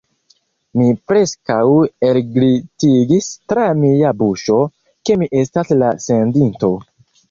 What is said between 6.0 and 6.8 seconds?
sendinto.